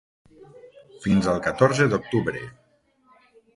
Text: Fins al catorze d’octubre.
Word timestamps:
Fins 1.03 1.29
al 1.33 1.43
catorze 1.49 1.89
d’octubre. 1.93 2.43